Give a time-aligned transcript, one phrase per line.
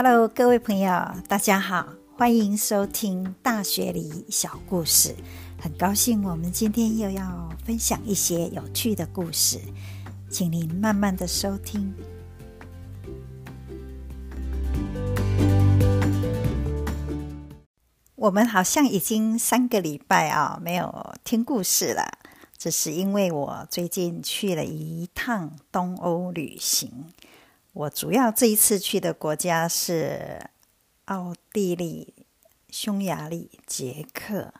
[0.00, 0.92] Hello，各位朋友，
[1.26, 1.84] 大家好，
[2.16, 5.12] 欢迎收听大学里小故事。
[5.60, 9.58] 很高兴我们今天又要分享一些有趣的故事，
[10.30, 11.92] 请您慢慢的收听。
[18.14, 22.04] 我们好像已经三个礼拜啊没有听故事了，
[22.56, 27.06] 只是因为我最近去了一趟东欧旅行。
[27.78, 30.50] 我主要这一次去的国家是
[31.04, 32.12] 奥地利、
[32.70, 34.52] 匈牙利、捷克，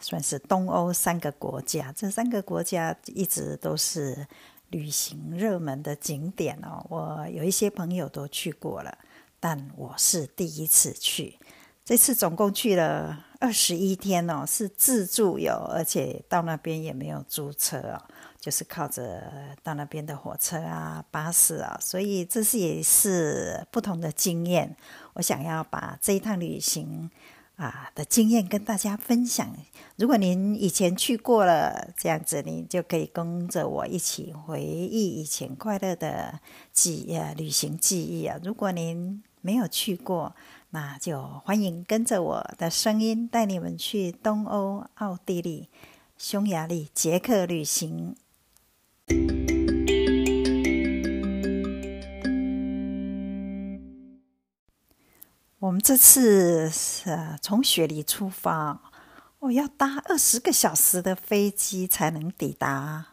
[0.00, 1.92] 算是东欧三个国家。
[1.92, 4.26] 这三个国家一直都是
[4.70, 6.82] 旅行热门的景点哦。
[6.88, 8.96] 我有一些朋友都去过了，
[9.38, 11.38] 但我是第一次去。
[11.84, 18.02] 这次总共去了二十一天哦，是自助游，而且到那边也没有租车哦，
[18.42, 19.22] 就是靠着
[19.62, 24.76] 到那边的火车啊、巴士啊，所以这是也是不同的经验。
[25.12, 27.08] 我想要把这一趟旅行
[27.54, 29.48] 啊的经验跟大家分享。
[29.94, 36.40] 如果您以前去过了，这样子您就可以跟着我一起回忆以前快乐的
[36.72, 38.36] 记呃旅行记忆啊。
[38.42, 40.34] 如果您没有去过，
[40.70, 45.68] 那就欢迎跟着我的声音，带你们去东欧、奥地利、
[46.18, 48.16] 匈牙利、捷克旅行。
[55.58, 58.92] 我们这次是从雪梨出发，
[59.38, 63.06] 我要搭二十个小时的飞机才能抵达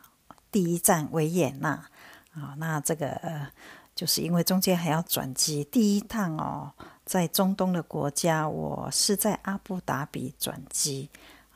[0.52, 1.90] 第一站维也纳。
[2.34, 3.52] 啊，那这个
[3.96, 6.74] 就是因为中间还要转机，第一趟哦。
[7.06, 11.10] 在中东的国家，我是在阿布达比转机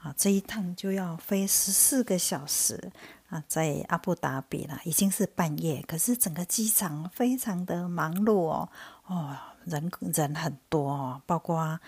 [0.04, 2.92] 啊，这一趟就要飞十四个小时
[3.30, 8.70] 啊，在阿布达比了，已经是半夜，可是整个机场非常的忙碌哦，
[9.08, 11.80] 哦，人人很多哦，包括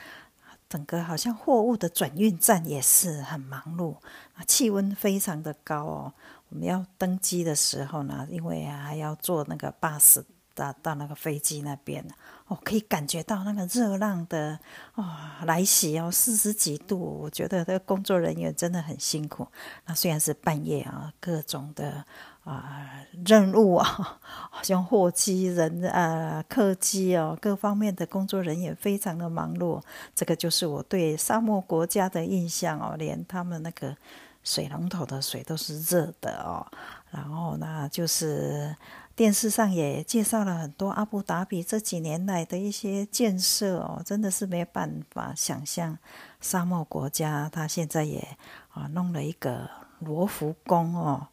[0.69, 3.95] 整个好像货物的转运站也是很忙碌
[4.33, 6.13] 啊，气温非常的高哦，
[6.47, 10.25] 我们要登机的时候呢，因为还要坐那个巴士。
[10.55, 12.03] 到到那个飞机那边，
[12.47, 14.57] 哦，可以感觉到那个热浪的
[14.95, 15.05] 哦
[15.43, 19.45] 来袭哦，四十几度，我觉得这工作人员真的很辛苦。
[19.85, 22.03] 那虽然是半夜啊，各种的
[22.45, 22.89] 啊
[23.25, 23.85] 任务啊，
[24.23, 29.81] 好像货机人啊、客机哦，各方面的工作人员非常的忙碌。
[30.15, 33.95] 这个就是我对沙漠国家的印象哦，连他们那个
[34.43, 36.65] 水龙头的水都是热的哦。
[37.11, 38.73] 然后呢，就是。
[39.15, 45.97] 电视上也介绍了很多阿布达比这几年来的一些建设哦，真的是没办法想象，
[46.41, 48.27] 沙漠国家它现在也
[48.73, 51.27] 啊弄了一个罗浮宫哦，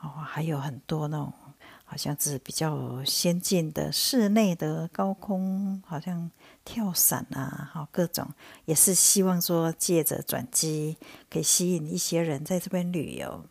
[0.00, 1.32] 哦还有很多那种
[1.84, 6.28] 好像是比较先进的室内的高空，好像
[6.64, 8.26] 跳伞啊，好各种
[8.64, 10.96] 也是希望说借着转机
[11.30, 13.44] 可以吸引一些人在这边旅游。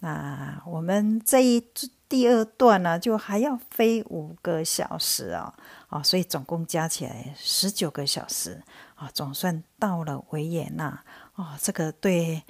[0.00, 1.62] 那我们这一。
[2.08, 5.52] 第二段呢，就还要飞五个小时啊，
[5.88, 8.62] 啊，所以总共加起来十九个小时
[8.94, 11.02] 啊，总算到了维也纳
[11.34, 11.48] 哦。
[11.60, 12.42] 这个对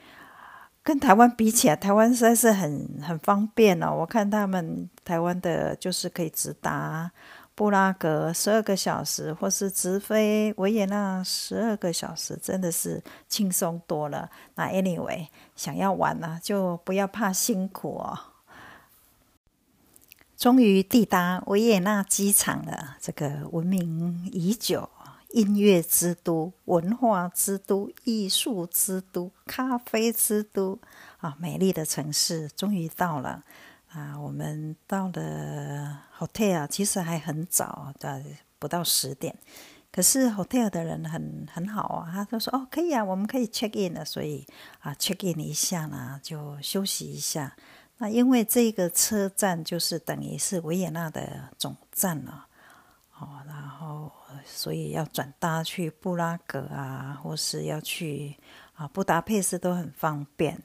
[0.83, 3.95] 跟台湾比起来，台湾实在是很很方便哦。
[3.95, 7.11] 我看他们台湾的就是可以直达
[7.55, 14.29] 布拉格十二个小时，或是直飞维也纳十二个小时，真的是轻松多了。
[14.57, 18.19] 那 anyway，想要玩呢，就不要怕辛苦哦。
[20.47, 24.89] 终于抵达维也纳机场了，这个闻名已久、
[25.31, 30.79] 音乐之都、文化之都、艺术之都、咖啡之都
[31.19, 33.43] 啊，美丽的城市终于到了
[33.89, 34.17] 啊！
[34.21, 38.23] 我们到了 hotel，其实还很早，在
[38.61, 39.37] 不到十点，
[39.91, 44.47] 可是 hotel 的人很很好啊，他都说哦，可以啊，我们可以 check in 了，所以
[44.79, 47.57] 啊，check in 一下呢，就休息一下。
[47.99, 52.47] 那因为这个车站就是等于是维也纳的总站了，
[53.19, 54.13] 哦，然后
[54.45, 58.37] 所以要转搭去布拉格啊，或是要去
[58.75, 60.63] 啊布达佩斯都很方便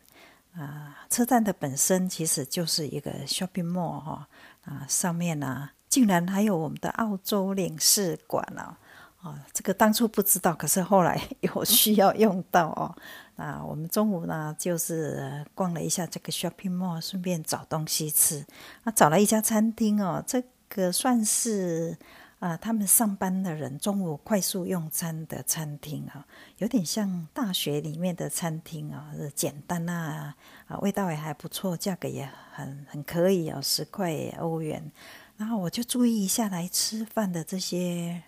[0.54, 1.06] 啊。
[1.10, 4.28] 车站的本身其实就是一个 shopping mall 哈
[4.66, 8.78] 啊，上面呢竟然还有我们的澳洲领事馆了。
[9.22, 12.94] 哦，这个当初不知道，可是后来 有需要用到哦。
[13.36, 18.46] 那我们中午呢，就是逛了一下这个 shopping mall，顺便找东西吃。
[18.84, 21.98] 啊，找了一家餐厅哦，这个算是
[22.40, 26.26] 啊，他们上班的人中午快速用餐的餐厅啊，
[26.58, 30.36] 有点像大学里面的餐厅啊，简单啊，
[30.68, 34.92] 啊，味道也还不错，价格也很很可以哦，十块欧元。
[35.38, 38.22] 然后我就注意一下来吃饭的这些。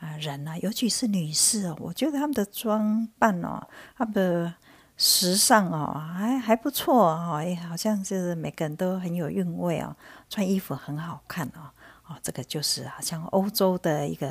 [0.00, 4.54] 啊人啊，尤其是女士哦，我觉得他们的装扮哦，他们的
[4.96, 9.96] 时尚哦，还还不错哦，哎，好像是每个人都很有韵味哦，
[10.28, 11.70] 穿衣服很好看哦，
[12.06, 14.28] 哦，这个就是好像欧洲的一个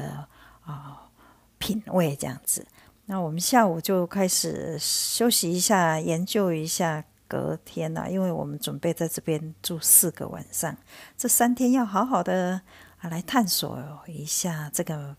[0.65, 1.09] 啊
[1.57, 2.65] 品味这样子。
[3.05, 7.03] 那我们下午就开始休息一下，研究一下。
[7.25, 10.77] 隔天呐，因为我们准备在这边住四个晚上，
[11.17, 12.61] 这三天要好好的
[12.99, 15.17] 啊来探索一下这个。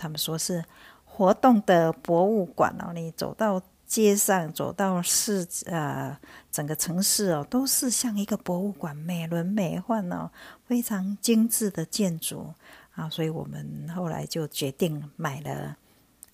[0.00, 0.64] 他们说是
[1.04, 6.18] 活动的博物馆哦，你走到街上，走到市啊，
[6.50, 10.30] 整个城市哦，都是像一个博物馆，美轮美奂哦，
[10.64, 12.54] 非常精致的建筑
[12.94, 15.76] 啊，所以我们后来就决定买了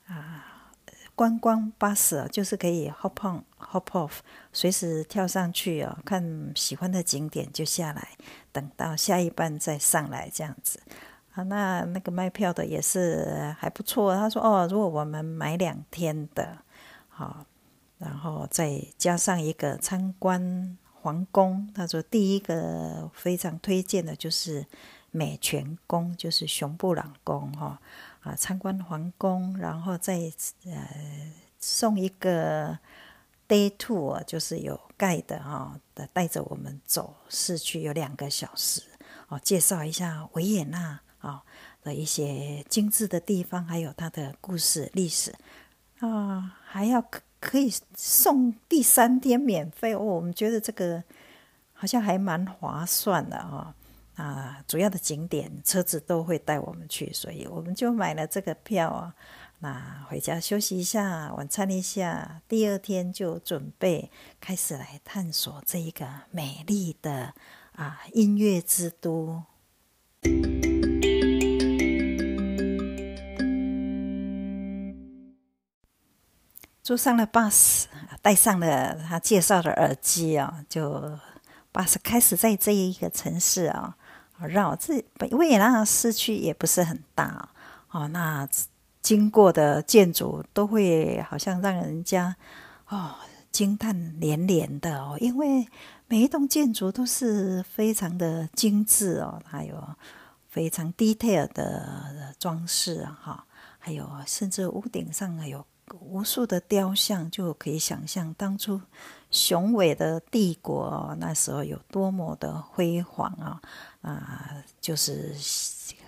[0.07, 0.53] 啊。
[1.17, 4.19] 观光巴士就是可以 hop on hop off，
[4.53, 8.07] 随时跳上去哦，看喜欢的景点就下来，
[8.53, 10.79] 等到下一班再上来这样子。
[11.37, 14.17] 啊，那那个卖票的也是还不错。
[14.17, 16.57] 他说：“哦，如果我们买两天的，
[17.11, 17.45] 好，
[17.99, 24.65] 然后再加上一个参观皇宫。”他说：“第一个非常推荐的就是
[25.11, 27.79] 美泉宫，就是熊布朗宫，哈。”
[28.25, 30.19] 啊，参观皇宫，然后再
[30.65, 30.89] 呃
[31.61, 32.77] 送一个
[33.47, 38.83] day tour，就是有盖的哈，的带着我们走市区，有两个小时
[39.29, 41.43] 哦，介绍一下维也纳啊
[41.83, 45.35] 的一些精致的地方，还有它的故事历史
[45.99, 51.03] 啊，还要可可以送第三天免费哦，我们觉得这个
[51.73, 53.75] 好像还蛮划算的哈。
[54.17, 59.15] 啊，主要的景点车子都会带我们去，所以我们就买了这个票啊。
[59.59, 67.35] 那回家休息一下，晚餐一下，第二天就准备开始来探索这一个美丽的
[67.75, 69.43] 啊音乐之都。
[76.87, 77.87] 坐上了 bus，
[78.23, 81.19] 戴上了他介绍的耳机啊，就
[81.73, 83.97] bus 开始在这一个城市啊。
[84.39, 87.49] 绕这维也纳市区也不是很大
[87.91, 88.49] 哦，那
[89.03, 92.37] 经过的建筑都会好像让人家
[92.87, 93.17] 哦
[93.51, 95.67] 惊叹连连的哦，因为
[96.07, 99.85] 每一栋建筑都是非常的精致哦，还有
[100.49, 103.45] 非常 detail 的装饰哈，
[103.77, 105.67] 还有甚至屋顶上还有
[106.01, 108.81] 无数的雕像，就可以想象当初
[109.31, 113.61] 雄伟的帝国那时候有多么的辉煌啊！
[114.03, 115.35] 啊，就是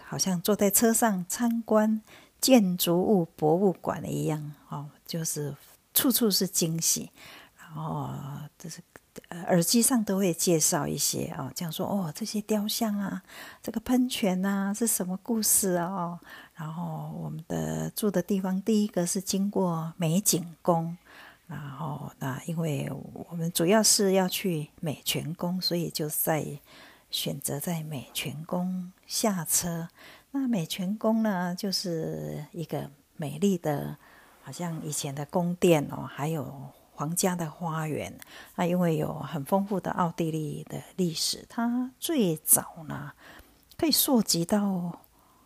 [0.04, 2.00] 好像坐在车上参观
[2.40, 5.54] 建筑物博物馆一样哦，就是
[5.94, 7.10] 处处是惊喜。
[7.56, 8.10] 然后
[8.58, 8.80] 就是
[9.28, 13.22] 呃耳机上都会介绍一些哦，这样说哦，这些雕像啊，
[13.62, 16.18] 这个喷泉啊是什么故事啊？
[16.54, 20.96] 然后我们的住的地方，第一个是经过美景宫，
[21.46, 22.90] 然后那因为
[23.30, 26.58] 我们主要是要去美泉宫，所以就在。
[27.10, 29.88] 选择在美泉宫下车。
[30.32, 33.96] 那美泉宫呢，就是一个美丽的，
[34.42, 38.12] 好像以前的宫殿哦，还有皇家的花园。
[38.56, 43.12] 那因为有很丰富的奥地利的历史，它最早呢
[43.76, 44.98] 可以溯及到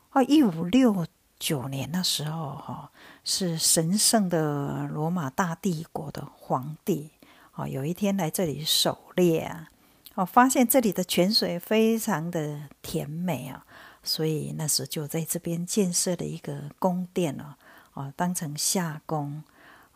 [0.08, 1.06] 啊一五六
[1.38, 2.90] 九年那时候哈，
[3.22, 7.10] 是神圣的罗马大帝国的皇帝
[7.54, 9.68] 哦，有一天来这里狩猎啊。
[10.14, 13.66] 我发现这里的泉水非常的甜美啊，
[14.02, 17.54] 所以那时就在这边建设了一个宫殿哦，
[17.92, 19.42] 哦，当成夏宫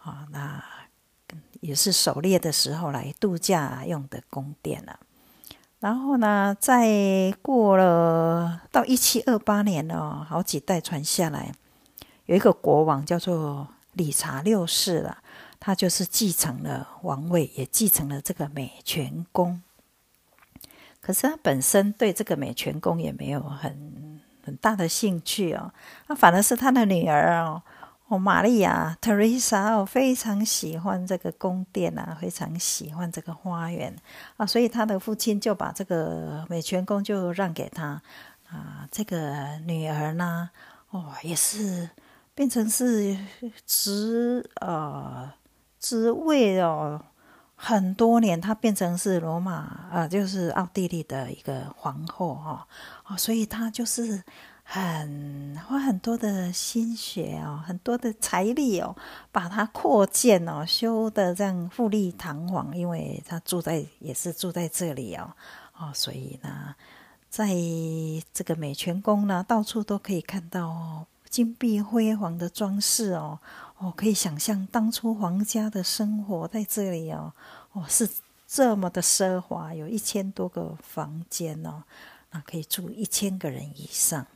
[0.03, 0.63] 啊，那
[1.61, 4.99] 也是狩猎的时候来度假用的宫殿了。
[5.79, 11.53] 然后呢，再过了到一七二八年哦，好几代传下来，
[12.25, 15.19] 有一个国王叫做理查六世了，
[15.61, 19.63] 他就是继承了王位，也继承了这个美泉宫。
[21.01, 25.71] 可是他本身对这个美泉宫也没有很很大的兴趣哦，
[26.09, 27.63] 那反而是他的女儿哦，
[28.09, 33.95] 哦，玛利亚 Teresa 哦，非常喜欢这个宫殿啊，非常喜欢这个花园
[34.37, 38.01] 啊，所以他的父亲就把这个美泉宫就让给他
[38.49, 40.51] 啊，这个女儿呢，
[40.91, 41.91] 哦，也是
[42.35, 43.19] 变成是
[43.67, 45.33] 职呃
[45.81, 47.01] 职位哦。
[47.59, 49.55] 很多年，她变成是罗马
[49.91, 52.69] 啊，就是奥地利的一个皇后哈
[53.05, 54.23] 啊，所以她就是
[54.69, 58.97] 很花很多的心血哦，很多的财力哦，
[59.31, 65.33] 把它扩建哦，修的这样富丽堂皇，因为他住在也是住在这里哦
[65.79, 66.75] 哦，所以呢，
[67.31, 67.49] 在
[68.35, 73.39] 这个美泉宫呢，到处都可以看到金碧辉煌的装饰哦，
[73.79, 77.33] 哦，可以想象当初皇家的生活在这里哦，
[77.73, 78.11] 哦，是
[78.49, 81.85] 这么的奢华，有一千多个房间哦，
[82.33, 84.27] 那可以住一千个人以上。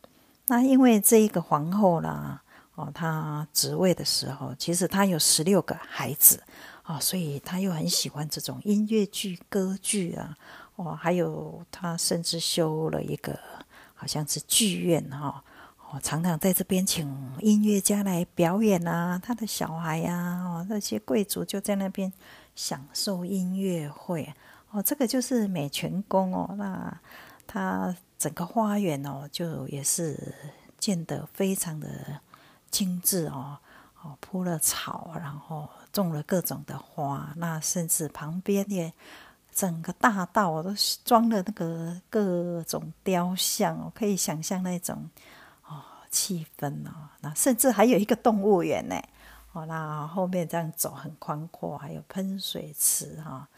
[0.50, 2.42] 那因为这一个皇后啦，
[2.74, 6.42] 哦，她职位的时候，其实她有十六个孩子
[6.82, 10.36] 啊，所以她又很喜欢这种音乐剧、歌剧啊，
[10.74, 13.38] 哦，还有她甚至修了一个
[13.94, 15.28] 好像是剧院哈。
[15.28, 17.04] 哦常常在这边请
[17.40, 22.12] 音乐家来表演啊，他的小孩呀，哦，那些贵族就在那边
[22.54, 24.32] 享受音乐会。
[24.70, 26.96] 哦，这个就是美泉宫哦，那
[27.44, 30.32] 她整个花园哦，就也是
[30.78, 31.88] 建得非常的
[32.70, 33.58] 精致哦，
[34.02, 38.92] 哦，铺了草，然后种了各种的花，那甚至旁边也
[39.50, 40.72] 整个大道都
[41.04, 45.10] 装了那个各种雕像哦，可以想象那种。
[46.12, 49.00] 气氛哦，那甚至还有一个动物园呢。
[49.52, 53.48] 哦，那后面这样走很宽阔，还有喷水池哈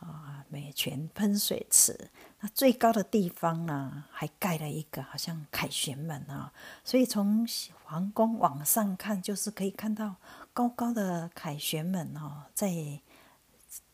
[0.00, 2.10] 啊，美泉喷水池。
[2.40, 6.52] 那最高的地方呢，还盖了一个好像凯旋门啊，
[6.84, 7.46] 所以从
[7.84, 10.16] 皇宫往上看，就是可以看到
[10.52, 13.00] 高高的凯旋门哦，在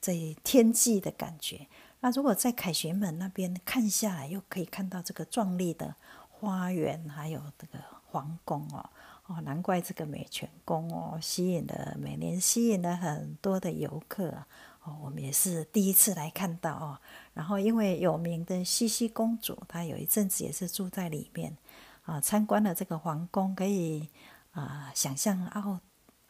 [0.01, 1.67] 在天际的感觉。
[2.01, 5.95] 那如果在凯旋门那边看下来，又可以看到这个壮丽的
[6.29, 7.79] 花园，还有这个。
[8.13, 8.91] 皇宫哦
[9.25, 14.45] 哦，难怪这个美泉宫哦，吸引了每年吸引了很多的游客
[14.85, 14.97] 哦。
[15.03, 16.99] 我们也是第一次来看到哦。
[17.35, 21.57] 然后因为有名的茜茜公主，她有一阵子也是住在里面
[22.05, 22.21] 啊。
[22.21, 24.09] 参观了这个皇宫，可以
[24.53, 25.81] 啊想象奥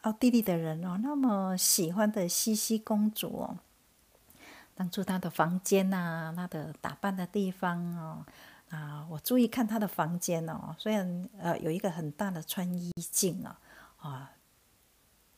[0.01, 3.57] 奥地利的人哦，那么喜欢的茜茜公主哦，
[4.75, 8.25] 当初她的房间呐，她的打扮的地方哦。
[8.69, 13.59] 啊，我注意看他的房间哦，虽然呃有一个很大的穿衣镜啊，
[13.97, 14.31] 啊，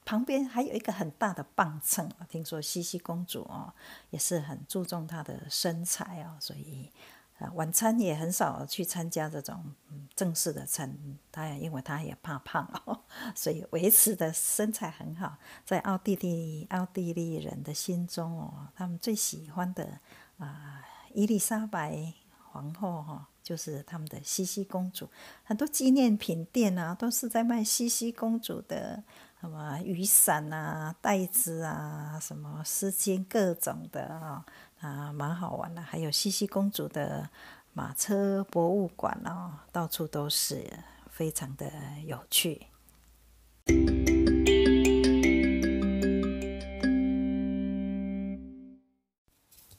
[0.05, 2.25] 旁边还有一个很大的磅秤啊。
[2.29, 3.73] 听说茜茜公主哦
[4.11, 6.91] 也是很注重她的身材哦，所以
[7.39, 9.73] 啊晚餐也很少去参加这种
[10.15, 10.95] 正式的餐，
[11.31, 13.01] 她因为她也怕胖哦，
[13.35, 15.35] 所以维持的身材很好。
[15.65, 19.99] 在奥地利奥地利人的心中哦，他们最喜欢的
[20.37, 22.13] 啊伊丽莎白。
[22.51, 25.09] 皇后哈，就是他们的茜茜公主，
[25.43, 29.03] 很多纪念品店啊，都是在卖茜茜公主的
[29.45, 34.43] 什么雨伞啊、袋子啊、什么丝巾，各种的啊，
[34.81, 35.79] 啊，蛮好玩的。
[35.79, 37.29] 还有茜茜公主的
[37.73, 40.67] 马车博物馆啊，到处都是，
[41.11, 41.71] 非常的
[42.07, 42.65] 有趣。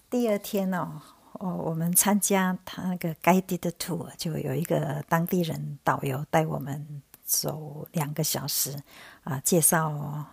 [0.09, 1.03] 第二天哦。
[1.39, 8.81] 哦，我们参加他那个 guided tour，就有一个当地人导游带我们走两个小时，
[9.25, 10.25] 啊，介绍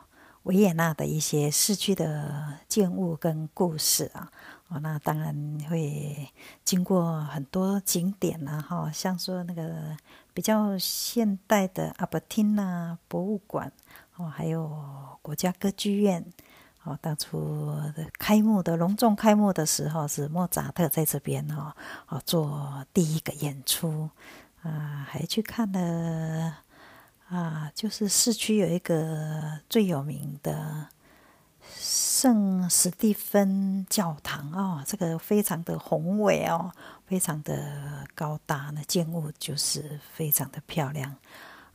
[0.44, 4.32] 维也纳的一些市区的建物跟故事啊。
[4.70, 5.36] 哦，那当然
[5.70, 6.32] 会
[6.64, 9.98] 经过很多景点啊，哈，像说那个
[10.34, 13.72] 比较现代的阿伯汀呐博物馆，
[14.16, 14.72] 哦，还有
[15.22, 16.24] 国家歌剧院。
[16.86, 17.74] 哦，当初
[18.20, 21.74] 开幕的隆重开幕的时候，是莫扎特在这边哦，
[22.10, 24.10] 哦做第一个演出
[24.64, 26.58] 啊，还去看了
[27.34, 30.88] 啊，就是市区有一个最有名的
[31.76, 36.72] 圣史蒂芬教堂哦，这个非常的宏伟哦，
[37.08, 41.16] 非常的高大，那建物就是非常的漂亮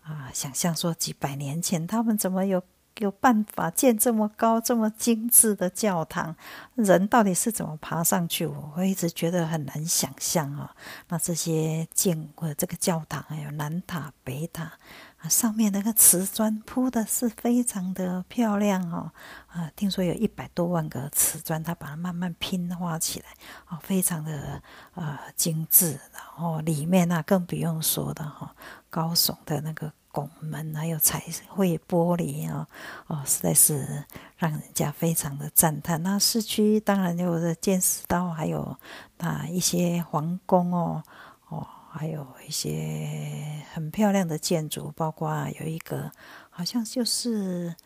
[0.02, 2.62] 啊，想象说几百年前他们怎么有。
[2.98, 6.34] 有办法建这么高、这么精致的教堂，
[6.74, 8.46] 人到底是怎么爬上去？
[8.46, 10.74] 我我一直觉得很难想象啊。
[11.08, 14.72] 那这些建或这个教堂，还有南塔、北塔
[15.18, 19.10] 啊，上面那个瓷砖铺的是非常的漂亮哦。
[19.46, 23.26] 啊，听说有一百多万个瓷砖，它把它慢慢拼花起来，
[23.66, 24.62] 啊，非常的
[24.94, 25.98] 呃精致。
[26.12, 28.54] 然后里面那更不用说的哈，
[28.90, 29.92] 高耸的那个。
[30.18, 32.66] 拱门还有彩绘玻璃啊，
[33.06, 34.04] 哦，实在是
[34.36, 36.02] 让人家非常的赞叹。
[36.02, 38.76] 那市区当然有见识到，还有
[39.18, 41.04] 那一些皇宫哦，
[41.50, 46.10] 哦，还有一些很漂亮的建筑，包括有一个
[46.50, 47.76] 好像就是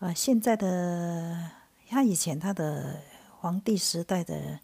[0.00, 1.48] 呃现在的
[1.88, 3.00] 他以前他的
[3.40, 4.60] 皇帝时代的。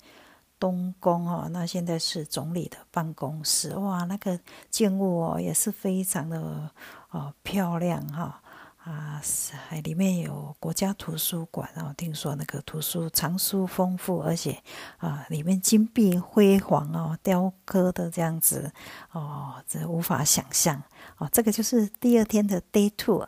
[0.57, 4.39] 东宫哦，那现在是总理的办公室哇，那个
[4.71, 6.71] 建物哦也是非常的
[7.15, 8.43] 哦漂亮哈
[8.79, 9.23] 啊，
[9.69, 14.61] 还里面有国家图书馆，然后听说那个图书藏书丰富，而且
[14.99, 18.73] 啊，里面金碧辉煌哦，雕刻的这样子
[19.13, 20.83] 哦，这无法想象
[21.19, 21.29] 哦。
[21.33, 23.25] 这个就是第二天的 day two，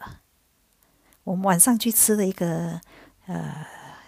[1.22, 2.80] 我们晚上去吃了一个
[3.26, 3.64] 呃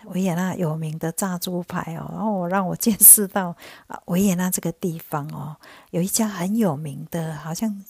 [0.06, 3.56] 维也纳有名的炸猪排哦，然后让我见识到
[3.86, 5.56] 啊维也纳这个地方哦，
[5.92, 7.82] 有一家很有名的，好像。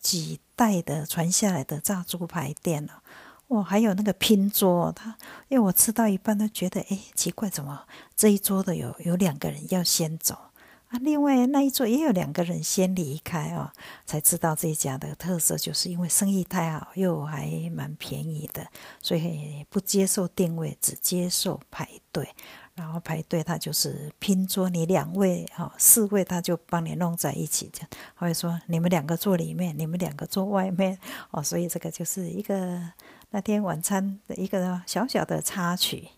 [0.00, 3.02] 几代的传下来的炸猪排店了，
[3.48, 5.16] 哇，还有那个拼桌，他
[5.48, 10.34] 因为我吃到一半都觉得，哎，奇怪，怎么这一桌的有有两个人要先走
[10.88, 10.98] 啊？
[11.00, 13.72] 另外那一桌也有两个人先离开啊，
[14.06, 18.66] 才知道这一家的特色就是因为生意太好，又还蛮便宜的，
[19.00, 22.34] 所以不接受定位，只接受排队。
[22.80, 27.90] 然后排队，他就是拼桌，你两位哈四位，他就帮你弄在一起，这样。
[28.14, 30.98] 或者说你们两个坐里面，你们两个坐外面
[31.30, 32.80] 哦，所以这个就是一个
[33.32, 36.08] 那天晚餐的一个小小的插曲。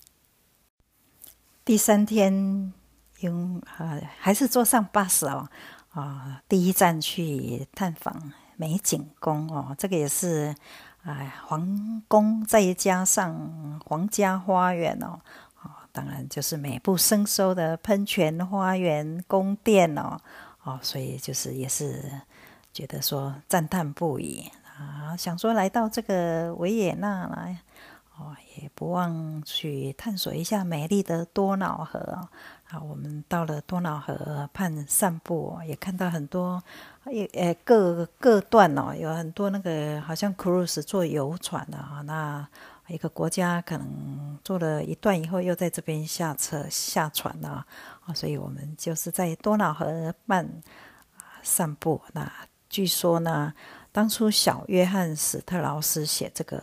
[1.65, 2.73] 第三天
[3.19, 5.49] 用啊还是坐上巴士哦
[5.91, 10.55] 啊，第一站去探访美景宫哦，这个也是
[11.03, 15.19] 哎皇宫再加上皇家花园哦。
[15.93, 20.19] 当然就是美不胜收的喷泉花园宫殿哦，
[20.65, 22.03] 哦，所以就是也是
[22.73, 27.59] 觉得说赞叹不已啊，想说来到这个维也纳来
[28.17, 32.81] 哦，也不忘去探索一下美丽的多瑙河啊。
[32.89, 36.63] 我们到了多瑙河畔散步，也看到很多
[37.05, 42.49] 也呃各各段哦，有很多那个好像 cruise 坐游船的啊，那。
[42.93, 47.67] 一个国家可能坐了一段以后，又在这边下车下船了
[48.05, 50.63] 啊，所以我们就是在多瑙河畔
[51.43, 52.01] 散步。
[52.13, 52.31] 那
[52.69, 53.55] 据说呢，
[53.91, 56.63] 当初小约翰史特劳斯写这个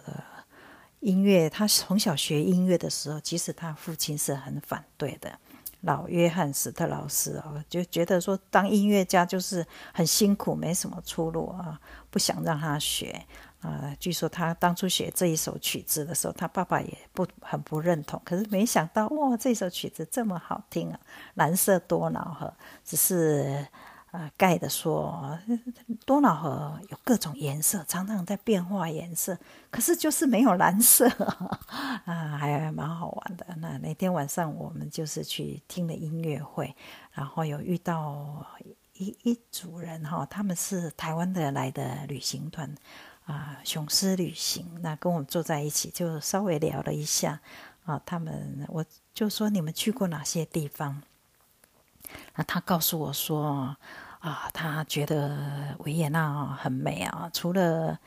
[1.00, 5.40] 音乐，他从小学音乐的时候，其实他父亲是很反对的，
[5.82, 11.80] 老约翰史特劳斯啊，就觉得说当音乐家就是很辛苦，没什么出路啊，
[12.12, 13.26] 不想让他学。
[13.62, 18.22] 啊，据说他当初写这一首曲子的时候，他爸爸也不很不认同。
[18.24, 21.00] 可是没想到，哇，这首曲子这么好听啊！
[21.34, 22.54] 蓝色多瑙河，
[22.86, 23.68] 只是
[24.12, 25.38] 呃盖的说，
[26.06, 29.38] 多瑙河有各种颜色，常常在变化颜色，
[29.70, 31.10] 可是就是没有蓝色
[32.06, 33.46] 啊，还蛮好玩的。
[33.58, 36.74] 那那天晚上我们就是去听了音乐会，
[37.12, 38.46] 然后有遇到
[38.94, 42.74] 一一组人哈，他们是台湾的来的旅行团。
[43.30, 47.40] 啊，雄狮旅行，那跟我们坐在一起，就稍微聊了一下
[47.86, 48.02] 啊。
[48.04, 51.04] 他们，我就说你们去过哪些地方？
[52.34, 53.78] 那他告诉我说
[54.18, 58.00] 啊，他觉得维也纳很美啊，除了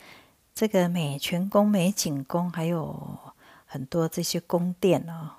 [0.53, 3.17] 这个美泉宫、美景宫，还有
[3.65, 5.39] 很多这些宫殿啊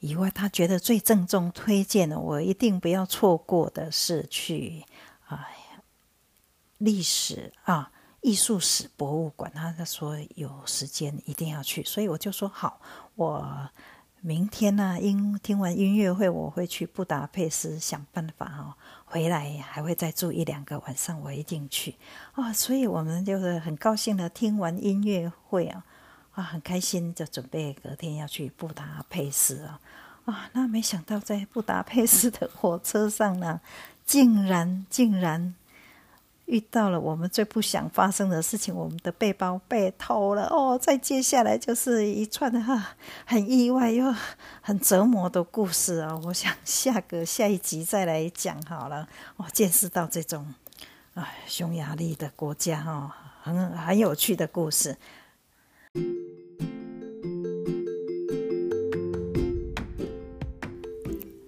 [0.00, 4.84] 以外，他觉得最郑重推荐的，我一定不要错过的是去
[5.28, 5.46] 啊
[6.78, 7.92] 历史啊。
[8.26, 12.80] 艺术史博物馆，他他说有时间一定要去，所以我就说好，
[13.14, 13.70] 我
[14.20, 21.94] 明天呢，音听完音乐会，我会去布达佩斯想办法哦，回来还会再住一两个晚上，我一定去
[22.32, 22.52] 啊！
[22.52, 25.84] 所以我们就是很高兴的听完音乐会啊，
[26.32, 29.80] 啊，很开心，就准备隔天要去布达佩斯啊
[30.24, 30.50] 啊！
[30.52, 33.60] 那没想到在布达佩斯的火车上呢，
[34.04, 35.54] 竟然竟然。
[36.46, 40.78] 遇到了我们最不想发生的事情，我们的背包被偷了哦！
[40.80, 44.14] 再接下来就是一串哈很意外又
[44.60, 46.18] 很折磨的故事啊！
[46.24, 49.08] 我想下个下一集再来讲好了。
[49.36, 50.54] 我见识到这种
[51.14, 54.96] 啊匈牙利的国家哈，很很有趣的故事。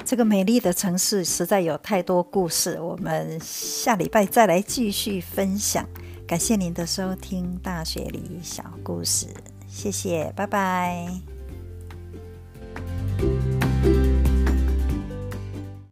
[0.09, 5.87] 这个美丽的城市实在有太多故事，我们下礼拜再来继续分享。
[6.27, 9.27] 感谢您的收听《大学里小故事》，
[9.69, 11.38] 谢谢，拜拜。